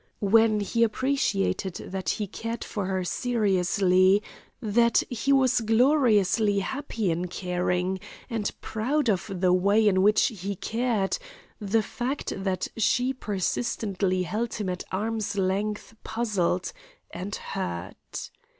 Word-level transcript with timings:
When 0.19 0.61
he 0.61 0.81
appreciated 0.81 1.75
that 1.75 2.09
he 2.17 2.25
cared 2.25 2.63
for 2.63 2.87
her 2.87 3.03
seriously, 3.03 4.23
that 4.59 5.03
he 5.11 5.31
was 5.31 5.61
gloriously 5.61 6.57
happy 6.57 7.11
in 7.11 7.27
caring, 7.27 7.99
and 8.27 8.49
proud 8.61 9.11
of 9.11 9.29
the 9.31 9.53
way 9.53 9.87
in 9.87 10.01
which 10.01 10.25
he 10.29 10.55
cared, 10.55 11.19
the 11.59 11.83
fact 11.83 12.33
that 12.35 12.67
she 12.75 13.13
persistently 13.13 14.23
held 14.23 14.55
him 14.55 14.69
at 14.69 14.83
arm's 14.91 15.35
length 15.37 15.95
puzzled 16.03 16.73
and 17.11 17.35
hurt. 17.35 18.31